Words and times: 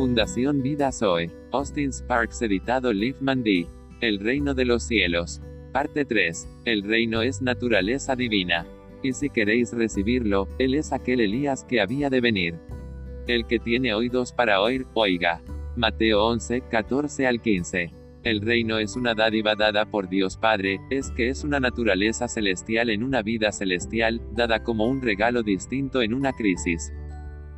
Fundación 0.00 0.62
Vida 0.62 0.92
Zoe. 0.92 1.30
Austin 1.52 1.92
Sparks 1.92 2.40
editado 2.40 2.90
Liefman 2.90 3.42
D. 3.42 3.66
El 4.00 4.18
reino 4.18 4.54
de 4.54 4.64
los 4.64 4.82
cielos. 4.82 5.42
Parte 5.72 6.06
3. 6.06 6.48
El 6.64 6.84
reino 6.84 7.20
es 7.20 7.42
naturaleza 7.42 8.16
divina. 8.16 8.66
Y 9.02 9.12
si 9.12 9.28
queréis 9.28 9.74
recibirlo, 9.74 10.48
Él 10.58 10.74
es 10.74 10.94
aquel 10.94 11.20
Elías 11.20 11.64
que 11.64 11.82
había 11.82 12.08
de 12.08 12.22
venir. 12.22 12.54
El 13.26 13.46
que 13.46 13.58
tiene 13.58 13.92
oídos 13.92 14.32
para 14.32 14.62
oír, 14.62 14.86
oiga. 14.94 15.42
Mateo 15.76 16.24
11, 16.28 16.62
14 16.62 17.26
al 17.26 17.42
15. 17.42 17.92
El 18.22 18.40
reino 18.40 18.78
es 18.78 18.96
una 18.96 19.14
dádiva 19.14 19.54
dada 19.54 19.84
por 19.84 20.08
Dios 20.08 20.38
Padre, 20.38 20.80
es 20.88 21.10
que 21.10 21.28
es 21.28 21.44
una 21.44 21.60
naturaleza 21.60 22.26
celestial 22.26 22.88
en 22.88 23.02
una 23.02 23.20
vida 23.20 23.52
celestial, 23.52 24.22
dada 24.32 24.62
como 24.62 24.86
un 24.86 25.02
regalo 25.02 25.42
distinto 25.42 26.00
en 26.00 26.14
una 26.14 26.32
crisis. 26.32 26.90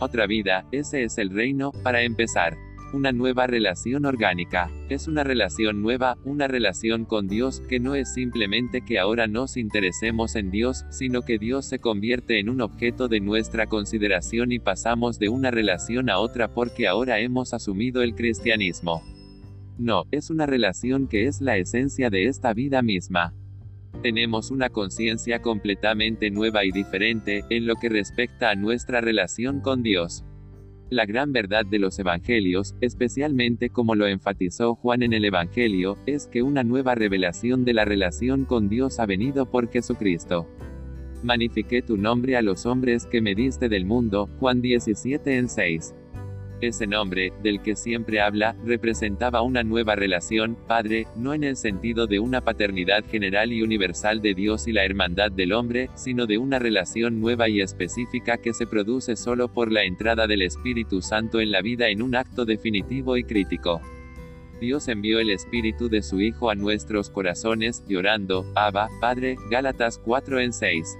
Otra 0.00 0.26
vida, 0.26 0.64
ese 0.72 1.02
es 1.04 1.18
el 1.18 1.28
reino, 1.28 1.72
para 1.82 2.02
empezar. 2.02 2.56
Una 2.94 3.12
nueva 3.12 3.46
relación 3.46 4.06
orgánica. 4.06 4.70
Es 4.88 5.08
una 5.08 5.24
relación 5.24 5.82
nueva, 5.82 6.16
una 6.24 6.48
relación 6.48 7.04
con 7.04 7.28
Dios, 7.28 7.60
que 7.68 7.80
no 7.80 7.94
es 7.94 8.14
simplemente 8.14 8.80
que 8.80 8.98
ahora 8.98 9.26
nos 9.26 9.58
interesemos 9.58 10.36
en 10.36 10.50
Dios, 10.50 10.86
sino 10.88 11.20
que 11.20 11.38
Dios 11.38 11.66
se 11.66 11.80
convierte 11.80 12.40
en 12.40 12.48
un 12.48 12.62
objeto 12.62 13.08
de 13.08 13.20
nuestra 13.20 13.66
consideración 13.66 14.52
y 14.52 14.58
pasamos 14.58 15.18
de 15.18 15.28
una 15.28 15.50
relación 15.50 16.08
a 16.08 16.18
otra 16.18 16.48
porque 16.48 16.88
ahora 16.88 17.20
hemos 17.20 17.52
asumido 17.52 18.00
el 18.00 18.14
cristianismo. 18.14 19.02
No, 19.76 20.04
es 20.10 20.30
una 20.30 20.46
relación 20.46 21.08
que 21.08 21.26
es 21.26 21.42
la 21.42 21.58
esencia 21.58 22.08
de 22.08 22.24
esta 22.24 22.54
vida 22.54 22.80
misma. 22.80 23.34
Tenemos 24.02 24.50
una 24.50 24.70
conciencia 24.70 25.42
completamente 25.42 26.30
nueva 26.30 26.64
y 26.64 26.70
diferente, 26.70 27.44
en 27.50 27.66
lo 27.66 27.76
que 27.76 27.88
respecta 27.88 28.50
a 28.50 28.54
nuestra 28.54 29.00
relación 29.00 29.60
con 29.60 29.82
Dios. 29.82 30.24
La 30.90 31.06
gran 31.06 31.32
verdad 31.32 31.64
de 31.64 31.78
los 31.78 31.98
evangelios, 31.98 32.74
especialmente 32.80 33.70
como 33.70 33.94
lo 33.94 34.08
enfatizó 34.08 34.74
Juan 34.74 35.02
en 35.02 35.12
el 35.12 35.24
Evangelio, 35.24 35.96
es 36.06 36.26
que 36.26 36.42
una 36.42 36.64
nueva 36.64 36.96
revelación 36.96 37.64
de 37.64 37.74
la 37.74 37.84
relación 37.84 38.44
con 38.44 38.68
Dios 38.68 38.98
ha 38.98 39.06
venido 39.06 39.46
por 39.46 39.70
Jesucristo. 39.70 40.48
Magnifiqué 41.22 41.82
tu 41.82 41.96
nombre 41.96 42.36
a 42.36 42.42
los 42.42 42.66
hombres 42.66 43.06
que 43.06 43.20
me 43.20 43.34
diste 43.34 43.68
del 43.68 43.84
mundo, 43.84 44.28
Juan 44.40 44.62
17 44.62 45.36
en 45.36 45.48
6. 45.48 45.94
Ese 46.60 46.86
nombre, 46.86 47.32
del 47.42 47.62
que 47.62 47.74
siempre 47.74 48.20
habla, 48.20 48.54
representaba 48.66 49.40
una 49.40 49.62
nueva 49.62 49.94
relación, 49.94 50.58
Padre, 50.66 51.06
no 51.16 51.32
en 51.32 51.42
el 51.42 51.56
sentido 51.56 52.06
de 52.06 52.18
una 52.18 52.42
paternidad 52.42 53.02
general 53.06 53.50
y 53.50 53.62
universal 53.62 54.20
de 54.20 54.34
Dios 54.34 54.68
y 54.68 54.72
la 54.72 54.84
hermandad 54.84 55.32
del 55.32 55.54
hombre, 55.54 55.88
sino 55.94 56.26
de 56.26 56.36
una 56.36 56.58
relación 56.58 57.18
nueva 57.18 57.48
y 57.48 57.62
específica 57.62 58.36
que 58.36 58.52
se 58.52 58.66
produce 58.66 59.16
solo 59.16 59.48
por 59.48 59.72
la 59.72 59.84
entrada 59.84 60.26
del 60.26 60.42
Espíritu 60.42 61.00
Santo 61.00 61.40
en 61.40 61.50
la 61.50 61.62
vida 61.62 61.88
en 61.88 62.02
un 62.02 62.14
acto 62.14 62.44
definitivo 62.44 63.16
y 63.16 63.24
crítico. 63.24 63.80
Dios 64.60 64.88
envió 64.88 65.18
el 65.18 65.30
Espíritu 65.30 65.88
de 65.88 66.02
su 66.02 66.20
Hijo 66.20 66.50
a 66.50 66.54
nuestros 66.54 67.08
corazones, 67.08 67.82
llorando, 67.88 68.44
Abba, 68.54 68.90
Padre, 69.00 69.36
Gálatas 69.50 69.96
4 69.96 70.40
en 70.40 70.52
6. 70.52 70.98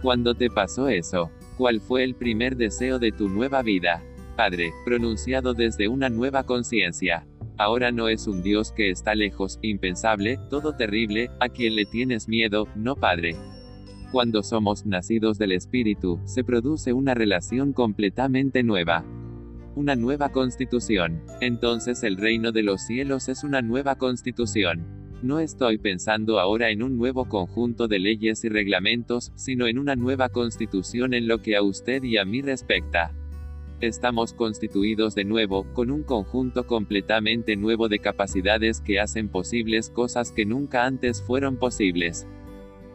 ¿Cuándo 0.00 0.36
te 0.36 0.50
pasó 0.50 0.88
eso? 0.88 1.32
¿Cuál 1.58 1.80
fue 1.80 2.04
el 2.04 2.14
primer 2.14 2.56
deseo 2.56 3.00
de 3.00 3.10
tu 3.10 3.28
nueva 3.28 3.62
vida? 3.62 4.04
Padre, 4.34 4.72
pronunciado 4.84 5.54
desde 5.54 5.88
una 5.88 6.08
nueva 6.08 6.44
conciencia. 6.44 7.26
Ahora 7.56 7.92
no 7.92 8.08
es 8.08 8.26
un 8.26 8.42
Dios 8.42 8.72
que 8.72 8.90
está 8.90 9.14
lejos, 9.14 9.58
impensable, 9.62 10.38
todo 10.50 10.74
terrible, 10.76 11.30
a 11.40 11.48
quien 11.48 11.76
le 11.76 11.84
tienes 11.86 12.28
miedo, 12.28 12.66
no 12.74 12.96
Padre. 12.96 13.36
Cuando 14.10 14.42
somos 14.42 14.86
nacidos 14.86 15.38
del 15.38 15.52
Espíritu, 15.52 16.20
se 16.24 16.44
produce 16.44 16.92
una 16.92 17.14
relación 17.14 17.72
completamente 17.72 18.62
nueva. 18.62 19.04
Una 19.76 19.96
nueva 19.96 20.30
constitución. 20.30 21.22
Entonces 21.40 22.02
el 22.02 22.16
reino 22.16 22.52
de 22.52 22.62
los 22.62 22.82
cielos 22.82 23.28
es 23.28 23.42
una 23.42 23.60
nueva 23.60 23.96
constitución. 23.96 25.04
No 25.22 25.40
estoy 25.40 25.78
pensando 25.78 26.38
ahora 26.38 26.70
en 26.70 26.82
un 26.82 26.96
nuevo 26.96 27.28
conjunto 27.28 27.88
de 27.88 27.98
leyes 27.98 28.44
y 28.44 28.48
reglamentos, 28.48 29.32
sino 29.36 29.66
en 29.66 29.78
una 29.78 29.96
nueva 29.96 30.28
constitución 30.28 31.14
en 31.14 31.26
lo 31.26 31.40
que 31.40 31.56
a 31.56 31.62
usted 31.62 32.02
y 32.02 32.18
a 32.18 32.24
mí 32.24 32.42
respecta. 32.42 33.14
Estamos 33.84 34.32
constituidos 34.32 35.14
de 35.14 35.24
nuevo, 35.24 35.66
con 35.74 35.90
un 35.90 36.04
conjunto 36.04 36.66
completamente 36.66 37.54
nuevo 37.54 37.90
de 37.90 37.98
capacidades 37.98 38.80
que 38.80 38.98
hacen 38.98 39.28
posibles 39.28 39.90
cosas 39.90 40.32
que 40.32 40.46
nunca 40.46 40.86
antes 40.86 41.20
fueron 41.20 41.58
posibles. 41.58 42.26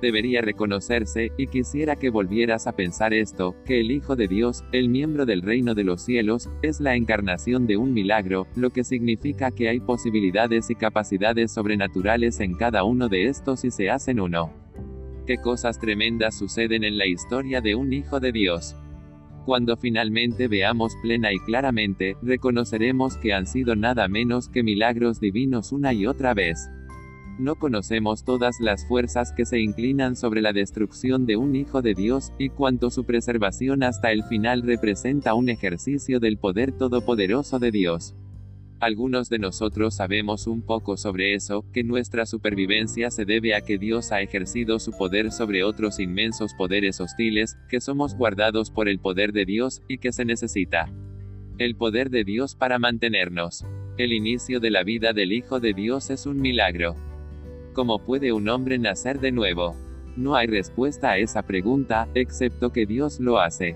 Debería 0.02 0.42
reconocerse, 0.42 1.32
y 1.38 1.46
quisiera 1.46 1.96
que 1.96 2.10
volvieras 2.10 2.66
a 2.66 2.72
pensar 2.76 3.14
esto, 3.14 3.56
que 3.66 3.80
el 3.82 3.92
Hijo 3.92 4.16
de 4.16 4.28
Dios, 4.28 4.64
el 4.72 4.90
miembro 4.90 5.28
del 5.28 5.44
reino 5.44 5.76
de 5.76 5.84
los 5.84 6.02
cielos, 6.02 6.50
es 6.64 6.80
la 6.80 6.96
encarnación 6.96 7.68
de 7.68 7.78
un 7.78 7.94
milagro, 7.94 8.48
lo 8.56 8.72
que 8.72 8.84
significa 8.84 9.52
que 9.52 9.70
hay 9.70 9.80
posibilidades 9.80 10.72
y 10.72 10.76
capacidades 10.76 11.52
sobrenaturales 11.52 12.40
en 12.40 12.56
cada 12.56 12.84
uno 12.84 13.10
de 13.10 13.28
estos 13.28 13.64
y 13.64 13.70
se 13.70 13.92
hacen 13.92 14.20
uno. 14.20 14.52
¿Qué 15.28 15.38
cosas 15.38 15.78
tremendas 15.78 16.36
suceden 16.36 16.84
en 16.84 16.98
la 16.98 17.06
historia 17.06 17.62
de 17.62 17.76
un 17.76 17.94
Hijo 17.94 18.20
de 18.20 18.32
Dios? 18.32 18.76
Cuando 19.50 19.78
finalmente 19.78 20.48
veamos 20.48 20.96
plena 21.02 21.34
y 21.34 21.40
claramente, 21.40 22.16
reconoceremos 22.22 23.18
que 23.18 23.34
han 23.34 23.48
sido 23.48 23.76
nada 23.76 24.08
menos 24.08 24.48
que 24.48 24.62
milagros 24.62 25.20
divinos 25.20 25.72
una 25.72 25.92
y 25.92 26.06
otra 26.06 26.36
vez. 26.36 26.70
No 27.40 27.56
conocemos 27.56 28.24
todas 28.24 28.58
las 28.60 28.88
fuerzas 28.88 29.34
que 29.36 29.48
se 29.48 29.60
inclinan 29.60 30.16
sobre 30.16 30.44
la 30.44 30.54
destrucción 30.54 31.26
de 31.26 31.36
un 31.36 31.56
Hijo 31.56 31.82
de 31.82 31.96
Dios, 31.96 32.32
y 32.38 32.50
cuanto 32.50 32.92
su 32.92 33.06
preservación 33.06 33.82
hasta 33.82 34.12
el 34.12 34.24
final 34.24 34.62
representa 34.62 35.34
un 35.34 35.50
ejercicio 35.50 36.20
del 36.20 36.38
poder 36.38 36.72
todopoderoso 36.74 37.58
de 37.58 37.72
Dios. 37.72 38.14
Algunos 38.82 39.28
de 39.30 39.40
nosotros 39.40 39.96
sabemos 39.96 40.48
un 40.48 40.62
poco 40.62 40.96
sobre 40.96 41.34
eso, 41.34 41.66
que 41.74 41.84
nuestra 41.84 42.26
supervivencia 42.26 43.12
se 43.12 43.26
debe 43.26 43.54
a 43.54 43.60
que 43.60 43.78
Dios 43.78 44.14
ha 44.14 44.22
ejercido 44.22 44.80
su 44.80 44.94
poder 44.94 45.34
sobre 45.34 45.66
otros 45.66 46.00
inmensos 46.00 46.54
poderes 46.54 47.02
hostiles, 47.02 47.58
que 47.68 47.82
somos 47.82 48.16
guardados 48.16 48.72
por 48.72 48.88
el 48.88 49.00
poder 49.00 49.34
de 49.34 49.44
Dios, 49.44 49.82
y 49.90 49.98
que 49.98 50.14
se 50.14 50.24
necesita. 50.24 50.90
El 51.58 51.76
poder 51.76 52.10
de 52.10 52.24
Dios 52.24 52.56
para 52.56 52.80
mantenernos. 52.80 53.66
El 53.98 54.14
inicio 54.14 54.62
de 54.62 54.72
la 54.72 54.84
vida 54.84 55.12
del 55.12 55.34
Hijo 55.34 55.60
de 55.60 55.74
Dios 55.74 56.10
es 56.10 56.26
un 56.26 56.40
milagro. 56.40 56.96
¿Cómo 57.74 58.00
puede 58.00 58.32
un 58.32 58.48
hombre 58.48 58.80
nacer 58.80 59.20
de 59.20 59.34
nuevo? 59.34 59.76
No 60.16 60.36
hay 60.36 60.48
respuesta 60.48 61.12
a 61.12 61.18
esa 61.18 61.42
pregunta, 61.44 62.08
excepto 62.14 62.72
que 62.72 62.86
Dios 62.86 63.20
lo 63.20 63.42
hace. 63.42 63.76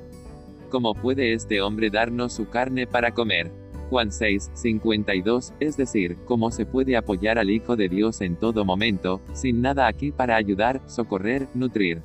¿Cómo 0.70 0.96
puede 0.96 1.34
este 1.34 1.62
hombre 1.62 1.90
darnos 1.90 2.32
su 2.32 2.48
carne 2.48 2.88
para 2.88 3.12
comer? 3.12 3.63
Juan 3.94 4.12
6, 4.12 4.50
52, 4.56 5.54
es 5.60 5.78
decir, 5.78 6.18
cómo 6.26 6.50
se 6.50 6.66
puede 6.66 6.98
apoyar 6.98 7.38
al 7.38 7.52
Hijo 7.52 7.76
de 7.76 7.90
Dios 7.90 8.22
en 8.22 8.36
todo 8.38 8.66
momento, 8.66 9.22
sin 9.34 9.62
nada 9.62 9.86
aquí 9.86 10.12
para 10.12 10.36
ayudar, 10.36 10.82
socorrer, 10.88 11.48
nutrir. 11.54 12.02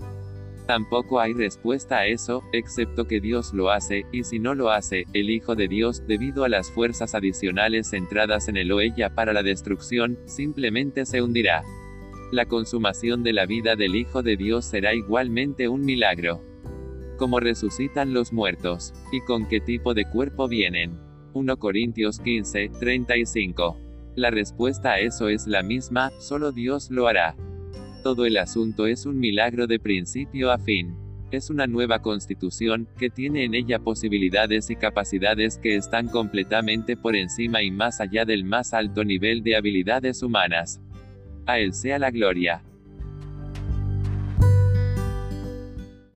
Tampoco 0.66 1.18
hay 1.18 1.32
respuesta 1.32 2.00
a 2.00 2.06
eso, 2.06 2.42
excepto 2.52 3.06
que 3.06 3.20
Dios 3.20 3.54
lo 3.54 3.70
hace, 3.70 4.04
y 4.12 4.24
si 4.24 4.38
no 4.38 4.54
lo 4.54 4.68
hace, 4.70 5.06
el 5.14 5.30
Hijo 5.30 5.54
de 5.54 5.66
Dios, 5.66 6.06
debido 6.06 6.44
a 6.44 6.50
las 6.50 6.70
fuerzas 6.70 7.14
adicionales 7.14 7.88
centradas 7.88 8.48
en 8.48 8.58
el 8.58 8.70
o 8.70 8.80
ella 8.82 9.14
para 9.14 9.32
la 9.32 9.42
destrucción, 9.42 10.18
simplemente 10.26 11.06
se 11.06 11.22
hundirá. 11.22 11.62
La 12.32 12.44
consumación 12.44 13.22
de 13.22 13.32
la 13.32 13.46
vida 13.46 13.76
del 13.76 13.96
Hijo 13.96 14.22
de 14.22 14.36
Dios 14.36 14.66
será 14.66 14.92
igualmente 14.92 15.68
un 15.68 15.86
milagro. 15.86 16.42
¿Cómo 17.16 17.40
resucitan 17.40 18.12
los 18.12 18.34
muertos? 18.34 18.92
¿Y 19.10 19.22
con 19.22 19.48
qué 19.48 19.60
tipo 19.60 19.94
de 19.94 20.04
cuerpo 20.04 20.48
vienen? 20.48 21.07
1 21.38 21.56
Corintios 21.56 22.18
15, 22.18 22.68
35. 22.80 23.76
La 24.16 24.30
respuesta 24.32 24.94
a 24.94 24.98
eso 24.98 25.28
es 25.28 25.46
la 25.46 25.62
misma, 25.62 26.10
solo 26.18 26.50
Dios 26.50 26.90
lo 26.90 27.06
hará. 27.06 27.36
Todo 28.02 28.26
el 28.26 28.38
asunto 28.38 28.88
es 28.88 29.06
un 29.06 29.20
milagro 29.20 29.68
de 29.68 29.78
principio 29.78 30.50
a 30.50 30.58
fin. 30.58 30.96
Es 31.30 31.48
una 31.48 31.68
nueva 31.68 32.00
constitución, 32.00 32.88
que 32.98 33.08
tiene 33.08 33.44
en 33.44 33.54
ella 33.54 33.78
posibilidades 33.78 34.68
y 34.70 34.74
capacidades 34.74 35.58
que 35.58 35.76
están 35.76 36.08
completamente 36.08 36.96
por 36.96 37.14
encima 37.14 37.62
y 37.62 37.70
más 37.70 38.00
allá 38.00 38.24
del 38.24 38.44
más 38.44 38.74
alto 38.74 39.04
nivel 39.04 39.44
de 39.44 39.54
habilidades 39.54 40.24
humanas. 40.24 40.80
A 41.46 41.60
Él 41.60 41.72
sea 41.72 42.00
la 42.00 42.10
gloria. 42.10 42.64